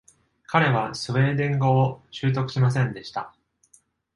[0.47, 3.35] 彼はスウェーデン語を習得しませんでした。